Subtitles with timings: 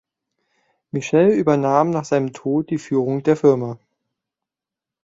[0.89, 3.77] Michel übernahm nach seinem Tod die Führung der Firma.